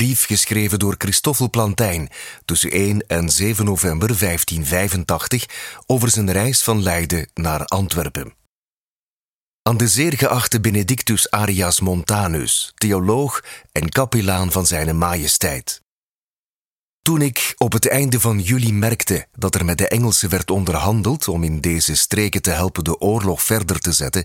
brief 0.00 0.26
geschreven 0.26 0.78
door 0.78 0.94
Christoffel 0.98 1.50
Plantijn 1.50 2.08
tussen 2.44 2.70
1 2.70 3.06
en 3.06 3.28
7 3.28 3.64
november 3.64 4.18
1585 4.18 5.46
over 5.86 6.10
zijn 6.10 6.32
reis 6.32 6.62
van 6.62 6.82
Leiden 6.82 7.30
naar 7.34 7.64
Antwerpen. 7.64 8.34
Aan 9.62 9.76
de 9.76 9.88
zeer 9.88 10.12
geachte 10.16 10.60
Benedictus 10.60 11.30
Arias 11.30 11.80
Montanus, 11.80 12.72
theoloog 12.74 13.44
en 13.72 13.88
kapelaan 13.88 14.52
van 14.52 14.66
Zijne 14.66 14.92
Majesteit. 14.92 15.82
Toen 17.02 17.22
ik 17.22 17.54
op 17.58 17.72
het 17.72 17.88
einde 17.88 18.20
van 18.20 18.40
juli 18.40 18.72
merkte 18.72 19.26
dat 19.34 19.54
er 19.54 19.64
met 19.64 19.78
de 19.78 19.88
Engelsen 19.88 20.28
werd 20.28 20.50
onderhandeld 20.50 21.28
om 21.28 21.44
in 21.44 21.60
deze 21.60 21.96
streken 21.96 22.42
te 22.42 22.50
helpen 22.50 22.84
de 22.84 23.00
oorlog 23.00 23.42
verder 23.42 23.78
te 23.78 23.92
zetten, 23.92 24.24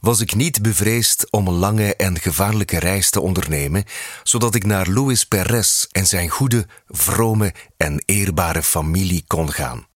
was 0.00 0.20
ik 0.20 0.34
niet 0.34 0.62
bevreesd 0.62 1.30
om 1.30 1.46
een 1.46 1.54
lange 1.54 1.96
en 1.96 2.20
gevaarlijke 2.20 2.78
reis 2.78 3.10
te 3.10 3.20
ondernemen, 3.20 3.84
zodat 4.22 4.54
ik 4.54 4.64
naar 4.66 4.88
Louis 4.88 5.24
Perez 5.24 5.86
en 5.92 6.06
zijn 6.06 6.28
goede, 6.28 6.66
vrome 6.88 7.54
en 7.76 8.02
eerbare 8.06 8.62
familie 8.62 9.24
kon 9.26 9.52
gaan. 9.52 9.86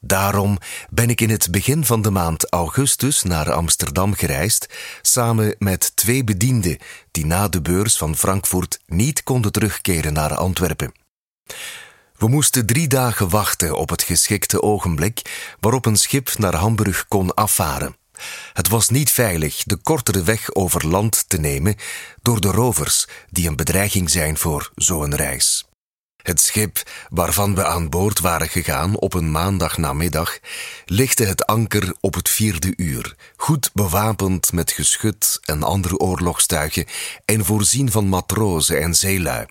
Daarom 0.00 0.58
ben 0.90 1.10
ik 1.10 1.20
in 1.20 1.30
het 1.30 1.50
begin 1.50 1.84
van 1.84 2.02
de 2.02 2.10
maand 2.10 2.50
augustus 2.52 3.22
naar 3.22 3.52
Amsterdam 3.52 4.14
gereisd, 4.14 4.66
samen 5.02 5.54
met 5.58 5.96
twee 5.96 6.24
bedienden 6.24 6.78
die 7.10 7.26
na 7.26 7.48
de 7.48 7.62
beurs 7.62 7.96
van 7.96 8.16
Frankfurt 8.16 8.80
niet 8.86 9.22
konden 9.22 9.52
terugkeren 9.52 10.12
naar 10.12 10.34
Antwerpen. 10.34 11.01
We 12.22 12.28
moesten 12.28 12.66
drie 12.66 12.88
dagen 12.88 13.28
wachten 13.28 13.76
op 13.76 13.88
het 13.88 14.02
geschikte 14.02 14.62
ogenblik 14.62 15.22
waarop 15.60 15.86
een 15.86 15.96
schip 15.96 16.38
naar 16.38 16.54
Hamburg 16.54 17.08
kon 17.08 17.34
afvaren. 17.34 17.96
Het 18.52 18.68
was 18.68 18.88
niet 18.88 19.10
veilig 19.10 19.62
de 19.62 19.76
kortere 19.76 20.22
weg 20.22 20.54
over 20.54 20.86
land 20.88 21.24
te 21.28 21.38
nemen 21.38 21.76
door 22.22 22.40
de 22.40 22.50
rovers 22.50 23.06
die 23.30 23.48
een 23.48 23.56
bedreiging 23.56 24.10
zijn 24.10 24.38
voor 24.38 24.70
zo'n 24.74 25.14
reis. 25.14 25.66
Het 26.22 26.40
schip 26.40 26.82
waarvan 27.08 27.54
we 27.54 27.64
aan 27.64 27.88
boord 27.88 28.20
waren 28.20 28.48
gegaan 28.48 28.96
op 28.96 29.14
een 29.14 29.30
maandagnamiddag 29.30 30.38
lichtte 30.84 31.24
het 31.24 31.46
anker 31.46 31.94
op 32.00 32.14
het 32.14 32.28
vierde 32.28 32.72
uur, 32.76 33.16
goed 33.36 33.70
bewapend 33.72 34.52
met 34.52 34.72
geschut 34.72 35.40
en 35.44 35.62
andere 35.62 35.98
oorlogstuigen 35.98 36.86
en 37.24 37.44
voorzien 37.44 37.90
van 37.90 38.08
matrozen 38.08 38.80
en 38.80 38.94
zeelui. 38.94 39.46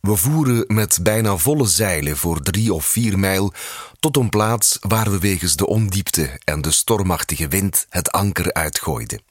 We 0.00 0.16
voeren 0.16 0.64
met 0.66 0.98
bijna 1.02 1.36
volle 1.36 1.66
zeilen 1.66 2.16
voor 2.16 2.40
drie 2.42 2.74
of 2.74 2.84
vier 2.84 3.18
mijl 3.18 3.52
tot 3.98 4.16
een 4.16 4.28
plaats 4.28 4.78
waar 4.80 5.10
we 5.10 5.18
wegens 5.18 5.56
de 5.56 5.66
ondiepte 5.66 6.40
en 6.44 6.62
de 6.62 6.70
stormachtige 6.70 7.48
wind 7.48 7.86
het 7.88 8.12
anker 8.12 8.52
uitgooiden. 8.52 9.22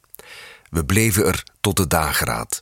We 0.70 0.86
bleven 0.86 1.26
er 1.26 1.44
tot 1.62 1.78
de 1.78 1.88
dageraad. 1.88 2.62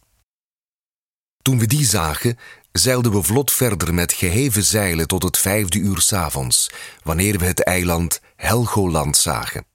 Toen 1.42 1.60
we 1.60 1.66
die 1.66 1.86
zagen, 1.86 2.38
zeilden 2.72 3.12
we 3.12 3.24
vlot 3.24 3.52
verder 3.52 3.94
met 3.94 4.14
geheven 4.14 4.64
zeilen 4.64 5.08
tot 5.08 5.24
het 5.24 5.38
vijfde 5.38 5.80
uur 5.80 6.00
s'avonds, 6.02 6.72
wanneer 7.04 7.40
we 7.40 7.46
het 7.46 7.64
eiland 7.64 8.22
Helgoland 8.36 9.18
zagen. 9.18 9.66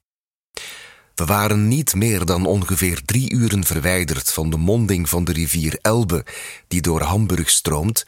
We 1.15 1.25
waren 1.25 1.67
niet 1.67 1.95
meer 1.95 2.25
dan 2.25 2.45
ongeveer 2.45 3.01
drie 3.05 3.33
uren 3.33 3.63
verwijderd 3.63 4.31
van 4.31 4.49
de 4.49 4.57
monding 4.57 5.09
van 5.09 5.23
de 5.23 5.33
rivier 5.33 5.79
Elbe, 5.81 6.25
die 6.67 6.81
door 6.81 7.01
Hamburg 7.01 7.49
stroomt, 7.49 8.05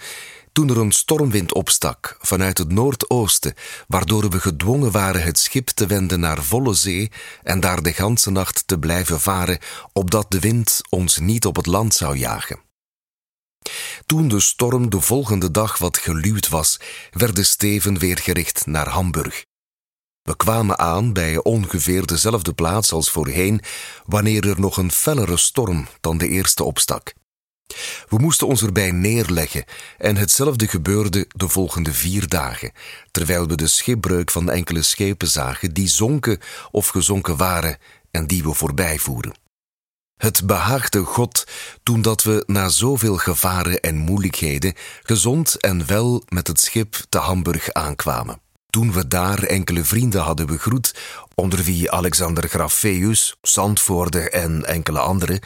toen 0.51 0.69
er 0.69 0.77
een 0.77 0.91
stormwind 0.91 1.53
opstak 1.53 2.17
vanuit 2.19 2.57
het 2.57 2.71
noordoosten, 2.71 3.53
waardoor 3.87 4.29
we 4.29 4.39
gedwongen 4.39 4.91
waren 4.91 5.23
het 5.23 5.39
schip 5.39 5.67
te 5.67 5.85
wenden 5.85 6.19
naar 6.19 6.43
volle 6.43 6.73
zee 6.73 7.11
en 7.43 7.59
daar 7.59 7.81
de 7.81 7.93
ganse 7.93 8.31
nacht 8.31 8.63
te 8.65 8.79
blijven 8.79 9.19
varen, 9.19 9.59
opdat 9.93 10.31
de 10.31 10.39
wind 10.39 10.81
ons 10.89 11.17
niet 11.17 11.45
op 11.45 11.55
het 11.55 11.65
land 11.65 11.93
zou 11.93 12.17
jagen. 12.17 12.59
Toen 14.05 14.27
de 14.27 14.39
storm 14.39 14.89
de 14.89 15.01
volgende 15.01 15.51
dag 15.51 15.77
wat 15.77 15.97
geluwd 15.97 16.49
was, 16.49 16.79
werd 17.11 17.35
de 17.35 17.43
steven 17.43 17.97
weer 17.97 18.17
gericht 18.17 18.65
naar 18.65 18.89
Hamburg. 18.89 19.45
We 20.25 20.35
kwamen 20.35 20.79
aan 20.79 21.13
bij 21.13 21.43
ongeveer 21.43 22.05
dezelfde 22.05 22.53
plaats 22.53 22.91
als 22.91 23.11
voorheen, 23.11 23.61
wanneer 24.05 24.49
er 24.49 24.59
nog 24.59 24.77
een 24.77 24.91
fellere 24.91 25.37
storm 25.37 25.87
dan 26.01 26.17
de 26.17 26.27
eerste 26.27 26.63
opstak. 26.63 27.13
We 28.09 28.17
moesten 28.17 28.47
ons 28.47 28.61
erbij 28.61 28.91
neerleggen 28.91 29.63
en 29.97 30.15
hetzelfde 30.15 30.67
gebeurde 30.67 31.25
de 31.35 31.49
volgende 31.49 31.93
vier 31.93 32.27
dagen, 32.27 32.71
terwijl 33.11 33.47
we 33.47 33.55
de 33.55 33.67
schipbreuk 33.67 34.31
van 34.31 34.49
enkele 34.49 34.81
schepen 34.81 35.27
zagen 35.27 35.73
die 35.73 35.87
zonken 35.87 36.39
of 36.71 36.87
gezonken 36.87 37.37
waren 37.37 37.77
en 38.11 38.27
die 38.27 38.43
we 38.43 38.53
voorbijvoeren. 38.53 39.33
Het 40.17 40.47
behaagde 40.47 41.03
God 41.03 41.43
toen 41.83 42.01
dat 42.01 42.23
we 42.23 42.43
na 42.47 42.69
zoveel 42.69 43.17
gevaren 43.17 43.79
en 43.79 43.95
moeilijkheden 43.95 44.73
gezond 45.03 45.59
en 45.59 45.85
wel 45.85 46.23
met 46.27 46.47
het 46.47 46.59
schip 46.59 46.95
te 47.09 47.17
Hamburg 47.17 47.73
aankwamen. 47.73 48.43
Toen 48.75 48.93
we 48.93 49.07
daar 49.07 49.43
enkele 49.43 49.83
vrienden 49.83 50.21
hadden 50.21 50.45
begroet, 50.45 50.95
onder 51.35 51.63
wie 51.63 51.91
Alexander 51.91 52.49
Grafeus, 52.49 53.35
Zandvoorde 53.41 54.29
en 54.29 54.65
enkele 54.65 54.99
anderen, 54.99 55.39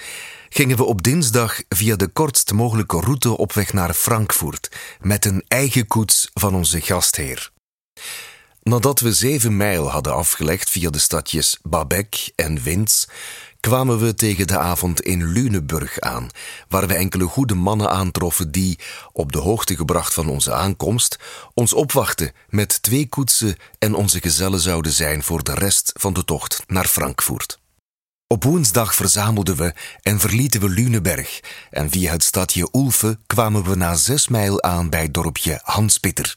gingen 0.50 0.78
we 0.78 0.84
op 0.84 1.04
dinsdag 1.04 1.62
via 1.68 1.96
de 1.96 2.08
kortst 2.08 2.52
mogelijke 2.52 3.00
route 3.00 3.38
op 3.38 3.54
weg 3.54 3.74
naar 3.74 3.94
Frankfurt 3.94 4.72
met 5.00 5.26
een 5.26 5.44
eigen 5.48 5.88
koets 5.88 6.30
van 6.34 6.56
onze 6.56 6.82
gastheer. 6.82 7.52
Nadat 8.64 9.00
we 9.00 9.14
zeven 9.14 9.58
mijl 9.58 9.90
hadden 9.90 10.14
afgelegd 10.14 10.70
via 10.70 10.90
de 10.90 11.00
stadjes 11.00 11.60
Babek 11.62 12.32
en 12.36 12.62
Wins, 12.62 13.08
kwamen 13.60 14.00
we 14.00 14.14
tegen 14.14 14.48
de 14.48 14.58
avond 14.58 15.02
in 15.02 15.26
Luneburg 15.26 16.00
aan, 16.00 16.30
waar 16.68 16.88
we 16.88 16.94
enkele 16.94 17.26
goede 17.26 17.56
mannen 17.56 17.90
aantroffen 17.90 18.52
die, 18.52 18.80
op 19.12 19.32
de 19.32 19.40
hoogte 19.40 19.76
gebracht 19.76 20.14
van 20.14 20.30
onze 20.30 20.54
aankomst, 20.54 21.20
ons 21.54 21.74
opwachten 21.74 22.32
met 22.50 22.82
twee 22.82 23.08
koetsen 23.08 23.56
en 23.80 23.94
onze 23.94 24.22
gezellen 24.22 24.60
zouden 24.60 24.92
zijn 24.92 25.24
voor 25.24 25.44
de 25.44 25.54
rest 25.54 25.92
van 25.94 26.14
de 26.14 26.26
tocht 26.26 26.64
naar 26.68 26.86
Frankfurt. 26.86 27.60
Op 28.28 28.44
woensdag 28.44 28.96
verzamelden 28.96 29.56
we 29.56 29.74
en 30.02 30.20
verlieten 30.20 30.62
we 30.62 30.70
Luneberg 30.70 31.40
en 31.70 31.90
via 31.90 32.12
het 32.12 32.24
stadje 32.24 32.70
Ulfe 32.72 33.18
kwamen 33.28 33.64
we 33.64 33.76
na 33.76 33.96
zes 33.96 34.28
mijl 34.28 34.62
aan 34.62 34.90
bij 34.90 35.02
het 35.02 35.14
dorpje 35.14 35.60
Hanspitter. 35.64 36.36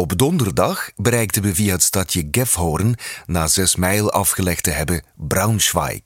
Op 0.00 0.18
donderdag 0.18 0.90
bereikten 0.96 1.42
we 1.42 1.54
via 1.54 1.72
het 1.72 1.82
stadje 1.82 2.28
Gefhoorn, 2.30 2.94
na 3.26 3.46
zes 3.46 3.76
mijl 3.76 4.12
afgelegd 4.12 4.62
te 4.62 4.70
hebben, 4.70 5.02
Braunschweig. 5.16 6.02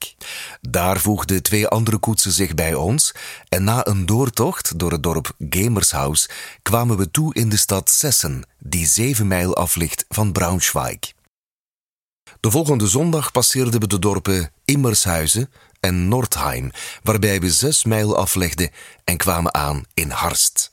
Daar 0.61 0.99
voegden 0.99 1.43
twee 1.43 1.67
andere 1.67 1.97
koetsen 1.97 2.31
zich 2.31 2.53
bij 2.53 2.73
ons 2.73 3.13
en 3.49 3.63
na 3.63 3.87
een 3.87 4.05
doortocht 4.05 4.79
door 4.79 4.91
het 4.91 5.03
dorp 5.03 5.35
Gamershaus 5.49 6.29
kwamen 6.61 6.97
we 6.97 7.11
toe 7.11 7.33
in 7.33 7.49
de 7.49 7.57
stad 7.57 7.89
Sessen, 7.89 8.47
die 8.59 8.87
zeven 8.87 9.27
mijl 9.27 9.55
af 9.55 9.75
ligt 9.75 10.05
van 10.09 10.31
Braunschweig. 10.31 11.13
De 12.39 12.51
volgende 12.51 12.87
zondag 12.87 13.31
passeerden 13.31 13.79
we 13.79 13.87
de 13.87 13.99
dorpen 13.99 14.51
Immershuizen 14.65 15.51
en 15.79 16.07
Nordheim, 16.07 16.71
waarbij 17.03 17.39
we 17.39 17.51
zes 17.51 17.83
mijl 17.83 18.17
aflegden 18.17 18.69
en 19.03 19.17
kwamen 19.17 19.53
aan 19.53 19.83
in 19.93 20.09
Harst. 20.09 20.72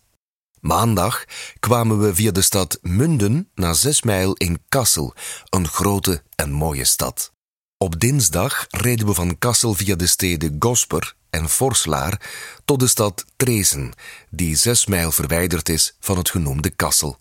Maandag 0.60 1.24
kwamen 1.60 2.00
we 2.00 2.14
via 2.14 2.30
de 2.30 2.42
stad 2.42 2.78
Munden 2.82 3.50
na 3.54 3.72
zes 3.72 4.02
mijl 4.02 4.32
in 4.32 4.62
Kassel, 4.68 5.14
een 5.50 5.68
grote 5.68 6.22
en 6.34 6.50
mooie 6.50 6.84
stad. 6.84 7.32
Op 7.78 8.00
dinsdag 8.00 8.66
reden 8.70 9.06
we 9.06 9.14
van 9.14 9.38
Kassel 9.38 9.74
via 9.74 9.94
de 9.94 10.06
steden 10.06 10.56
Gosper 10.58 11.14
en 11.30 11.48
Forslaar 11.48 12.30
tot 12.64 12.80
de 12.80 12.86
stad 12.86 13.24
Tresen, 13.36 13.92
die 14.30 14.56
zes 14.56 14.86
mijl 14.86 15.12
verwijderd 15.12 15.68
is 15.68 15.96
van 16.00 16.16
het 16.16 16.30
genoemde 16.30 16.70
Kassel. 16.70 17.18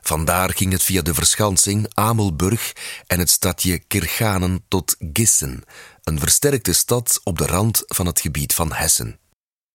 Vandaar 0.00 0.50
ging 0.50 0.72
het 0.72 0.82
via 0.82 1.02
de 1.02 1.14
verschansing 1.14 1.86
Amelburg 1.94 2.72
en 3.06 3.18
het 3.18 3.30
stadje 3.30 3.78
Kirchanen 3.78 4.64
tot 4.68 4.96
Gissen, 5.12 5.62
een 6.02 6.18
versterkte 6.18 6.72
stad 6.72 7.20
op 7.24 7.38
de 7.38 7.46
rand 7.46 7.82
van 7.86 8.06
het 8.06 8.20
gebied 8.20 8.54
van 8.54 8.72
Hessen. 8.72 9.18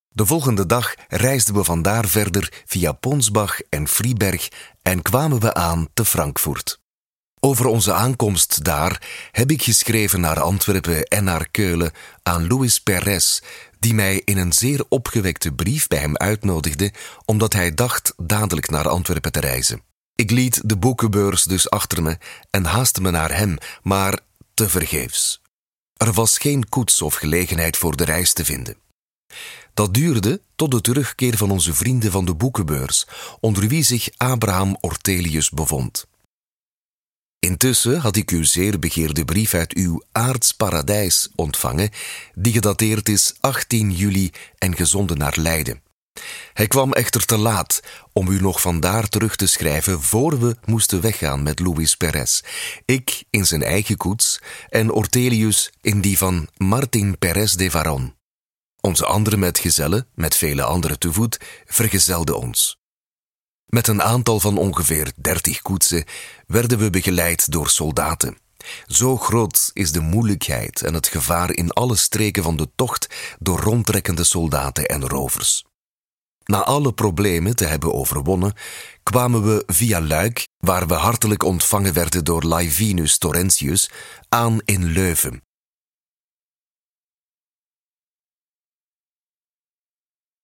De 0.09 0.25
volgende 0.25 0.65
dag 0.65 0.93
reisden 1.07 1.55
we 1.55 1.63
vandaar 1.63 2.07
verder 2.07 2.63
via 2.65 2.91
Ponsbach 2.91 3.61
en 3.61 3.87
Frieberg 3.87 4.49
en 4.81 5.01
kwamen 5.01 5.39
we 5.39 5.53
aan 5.53 5.87
te 5.93 6.05
Frankfurt. 6.05 6.79
Over 7.39 7.65
onze 7.65 7.93
aankomst 7.93 8.63
daar 8.63 9.07
heb 9.31 9.51
ik 9.51 9.61
geschreven 9.61 10.19
naar 10.19 10.39
Antwerpen 10.39 11.03
en 11.03 11.23
naar 11.23 11.49
Keulen 11.49 11.91
aan 12.23 12.47
Louis 12.47 12.79
Perez, 12.79 13.39
die 13.79 13.93
mij 13.93 14.21
in 14.25 14.37
een 14.37 14.53
zeer 14.53 14.85
opgewekte 14.89 15.51
brief 15.51 15.87
bij 15.87 15.99
hem 15.99 16.17
uitnodigde, 16.17 16.93
omdat 17.25 17.53
hij 17.53 17.73
dacht 17.73 18.13
dadelijk 18.17 18.69
naar 18.69 18.87
Antwerpen 18.87 19.31
te 19.31 19.39
reizen. 19.39 19.81
Ik 20.15 20.31
liet 20.31 20.61
de 20.65 20.77
boekenbeurs 20.77 21.43
dus 21.43 21.69
achter 21.69 22.03
me 22.03 22.17
en 22.49 22.65
haastte 22.65 23.01
me 23.01 23.11
naar 23.11 23.35
hem, 23.37 23.57
maar 23.81 24.19
tevergeefs. 24.53 25.41
Er 25.93 26.13
was 26.13 26.37
geen 26.37 26.69
koets 26.69 27.01
of 27.01 27.15
gelegenheid 27.15 27.77
voor 27.77 27.95
de 27.95 28.05
reis 28.05 28.33
te 28.33 28.45
vinden. 28.45 28.75
Dat 29.79 29.93
duurde 29.93 30.41
tot 30.55 30.71
de 30.71 30.81
terugkeer 30.81 31.37
van 31.37 31.51
onze 31.51 31.73
vrienden 31.73 32.11
van 32.11 32.25
de 32.25 32.35
boekenbeurs, 32.35 33.07
onder 33.39 33.67
wie 33.67 33.83
zich 33.83 34.09
Abraham 34.17 34.77
Ortelius 34.81 35.49
bevond. 35.49 36.07
Intussen 37.39 37.99
had 37.99 38.15
ik 38.15 38.29
uw 38.29 38.43
zeer 38.43 38.79
begeerde 38.79 39.25
brief 39.25 39.53
uit 39.53 39.73
uw 39.73 40.03
aardsparadijs 40.11 41.29
ontvangen, 41.35 41.89
die 42.33 42.53
gedateerd 42.53 43.09
is 43.09 43.33
18 43.39 43.91
juli 43.91 44.31
en 44.57 44.75
gezonden 44.75 45.17
naar 45.17 45.37
Leiden. 45.37 45.81
Hij 46.53 46.67
kwam 46.67 46.93
echter 46.93 47.25
te 47.25 47.37
laat 47.37 47.79
om 48.13 48.27
u 48.27 48.41
nog 48.41 48.61
vandaar 48.61 49.09
terug 49.09 49.35
te 49.35 49.47
schrijven 49.47 50.01
voor 50.01 50.39
we 50.39 50.55
moesten 50.65 51.01
weggaan 51.01 51.43
met 51.43 51.59
Luis 51.59 51.95
Perez. 51.95 52.41
Ik 52.85 53.23
in 53.29 53.45
zijn 53.45 53.63
eigen 53.63 53.97
koets 53.97 54.41
en 54.69 54.91
Ortelius 54.91 55.71
in 55.81 56.01
die 56.01 56.17
van 56.17 56.47
Martin 56.57 57.17
Perez 57.17 57.53
de 57.53 57.71
Varon. 57.71 58.17
Onze 58.81 59.05
andere 59.05 59.37
metgezellen, 59.37 60.07
met 60.15 60.35
vele 60.35 60.63
anderen 60.63 60.99
te 60.99 61.13
voet, 61.13 61.39
vergezelden 61.65 62.37
ons. 62.37 62.79
Met 63.65 63.87
een 63.87 64.01
aantal 64.01 64.39
van 64.39 64.57
ongeveer 64.57 65.11
dertig 65.15 65.61
koetsen 65.61 66.05
werden 66.47 66.77
we 66.77 66.89
begeleid 66.89 67.51
door 67.51 67.69
soldaten. 67.69 68.37
Zo 68.85 69.17
groot 69.17 69.69
is 69.73 69.91
de 69.91 69.99
moeilijkheid 69.99 70.81
en 70.81 70.93
het 70.93 71.07
gevaar 71.07 71.53
in 71.53 71.71
alle 71.71 71.95
streken 71.95 72.43
van 72.43 72.57
de 72.57 72.69
tocht 72.75 73.07
door 73.39 73.59
rondtrekkende 73.59 74.23
soldaten 74.23 74.85
en 74.85 75.07
rovers. 75.07 75.65
Na 76.43 76.63
alle 76.63 76.93
problemen 76.93 77.55
te 77.55 77.65
hebben 77.65 77.93
overwonnen, 77.93 78.53
kwamen 79.03 79.43
we 79.43 79.63
via 79.67 80.01
Luik, 80.01 80.47
waar 80.57 80.87
we 80.87 80.93
hartelijk 80.93 81.43
ontvangen 81.43 81.93
werden 81.93 82.23
door 82.25 82.43
Laevinus 82.43 83.17
Torrentius, 83.17 83.89
aan 84.29 84.59
in 84.65 84.85
Leuven, 84.85 85.43